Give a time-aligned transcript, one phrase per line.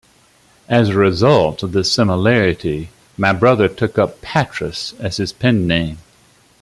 [0.67, 5.99] As a result of this similarity, my brother took up 'Patras' as his pen-name.